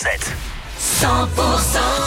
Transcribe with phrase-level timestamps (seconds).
[0.00, 0.32] 7.
[0.80, 1.06] 100%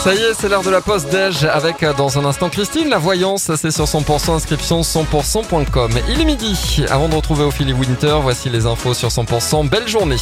[0.02, 2.88] Ça y est, c'est l'heure de la pause déj avec euh, dans un instant Christine.
[2.88, 5.92] La voyance, c'est sur 100% inscription 100%.com.
[6.08, 6.84] Il est midi.
[6.90, 9.68] Avant de retrouver Ophélie Winter, voici les infos sur 100%.
[9.68, 10.16] Belle journée.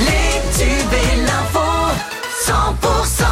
[0.00, 1.60] Les tubes et l'info
[2.44, 3.29] 100%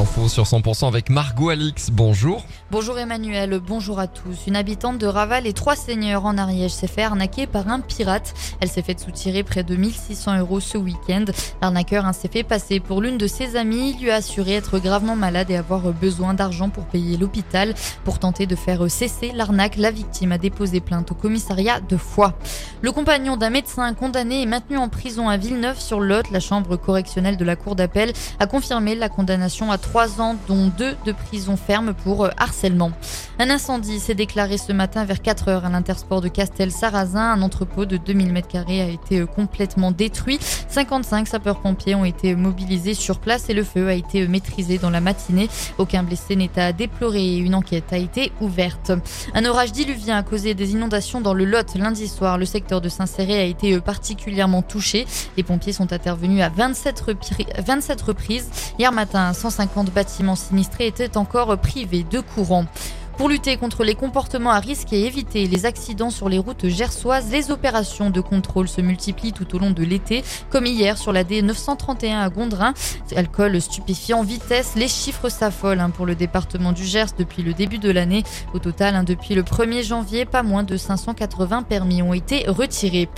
[0.00, 1.90] L'info sur 100% avec Margot Alix.
[1.90, 2.42] Bonjour.
[2.70, 4.46] Bonjour Emmanuel, bonjour à tous.
[4.46, 8.32] Une habitante de Raval et trois seigneurs en Ariège s'est fait arnaquer par un pirate.
[8.60, 11.26] Elle s'est fait soutirer près de 1600 euros ce week-end.
[11.60, 13.94] L'arnaqueur hein, s'est fait passer pour l'une de ses amies.
[13.94, 17.74] Il lui a assuré être gravement malade et avoir besoin d'argent pour payer l'hôpital.
[18.04, 22.38] Pour tenter de faire cesser l'arnaque, la victime a déposé plainte au commissariat de Foix.
[22.82, 26.30] Le compagnon d'un médecin condamné est maintenu en prison à Villeneuve-sur-Lot.
[26.30, 30.72] La chambre correctionnelle de la cour d'appel a confirmé la condamnation à trois ans, dont
[30.78, 32.90] deux de prison ferme pour harcèlement.
[33.38, 37.32] Un incendie s'est déclaré ce matin vers 4 heures à l'intersport de Castel-Sarrazin.
[37.32, 40.38] Un entrepôt de 2000 m2 a été complètement détruit.
[40.68, 45.02] 55 sapeurs-pompiers ont été mobilisés sur place et le feu a été maîtrisé dans la
[45.02, 45.50] matinée.
[45.76, 48.92] Aucun blessé n'est à déplorer une enquête a été ouverte.
[49.34, 52.38] Un orage diluvien a causé des inondations dans le Lot lundi soir.
[52.80, 55.06] De Saint-Céré a été particulièrement touché.
[55.36, 58.48] Les pompiers sont intervenus à 27, repri- 27 reprises.
[58.78, 62.66] Hier matin, 150 bâtiments sinistrés étaient encore privés de courant.
[63.20, 67.30] Pour lutter contre les comportements à risque et éviter les accidents sur les routes gersoises,
[67.30, 71.22] les opérations de contrôle se multiplient tout au long de l'été, comme hier sur la
[71.22, 72.72] D931 à Gondrin.
[73.14, 77.76] Alcool stupéfiant, vitesse, les chiffres s'affolent hein, pour le département du Gers depuis le début
[77.76, 78.22] de l'année.
[78.54, 83.10] Au total, hein, depuis le 1er janvier, pas moins de 580 permis ont été retirés.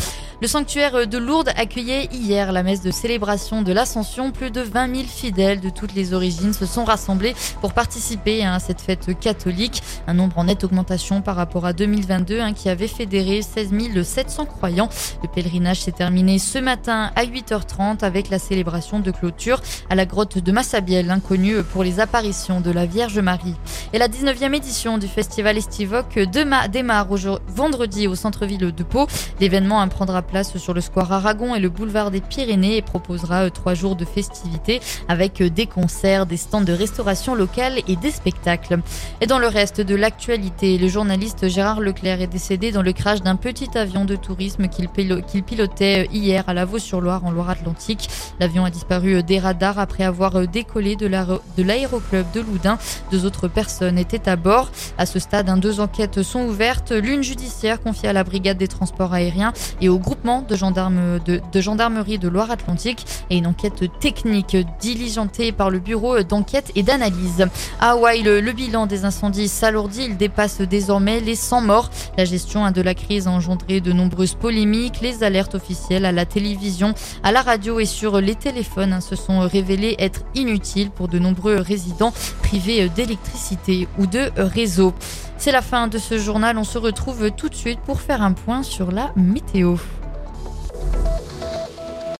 [0.42, 4.32] Le sanctuaire de Lourdes accueillait hier la messe de célébration de l'Ascension.
[4.32, 8.58] Plus de 20 000 fidèles de toutes les origines se sont rassemblés pour participer à
[8.58, 9.84] cette fête catholique.
[10.08, 13.70] Un nombre en nette augmentation par rapport à 2022 hein, qui avait fédéré 16
[14.02, 14.88] 700 croyants.
[15.22, 20.06] Le pèlerinage s'est terminé ce matin à 8h30 avec la célébration de clôture à la
[20.06, 23.54] grotte de Massabielle, inconnue pour les apparitions de la Vierge Marie.
[23.92, 27.06] Et la 19e édition du festival Estivoque dema- démarre
[27.46, 29.06] vendredi au centre-ville de Pau.
[29.38, 33.50] L'événement prendra place sur le square Aragon et le boulevard des Pyrénées et proposera euh,
[33.50, 38.10] trois jours de festivités avec euh, des concerts, des stands de restauration locale et des
[38.10, 38.80] spectacles.
[39.20, 43.20] Et dans le reste de l'actualité, le journaliste Gérard Leclerc est décédé dans le crash
[43.20, 48.08] d'un petit avion de tourisme qu'il pilo- qu'il pilotait euh, hier à Lavaux-sur-Loire en Loire-Atlantique.
[48.40, 52.78] L'avion a disparu des radars après avoir décollé de l'aéro- de l'aéroclub de Loudun.
[53.10, 54.70] Deux autres personnes étaient à bord.
[54.96, 58.68] À ce stade, hein, deux enquêtes sont ouvertes, l'une judiciaire confiée à la brigade des
[58.68, 65.78] transports aériens et au de, gendarmerie de Loire-Atlantique et une enquête technique diligentée par le
[65.78, 67.46] bureau d'enquête et d'analyse.
[67.80, 71.90] À Hawaï, le, le bilan des incendies s'alourdit, il dépasse désormais les 100 morts.
[72.16, 75.00] La gestion de la crise a engendré de nombreuses polémiques.
[75.00, 79.16] Les alertes officielles à la télévision, à la radio et sur les téléphones hein, se
[79.16, 82.12] sont révélées être inutiles pour de nombreux résidents
[82.42, 84.94] privés d'électricité ou de réseau.
[85.38, 86.56] C'est la fin de ce journal.
[86.56, 89.76] On se retrouve tout de suite pour faire un point sur la météo.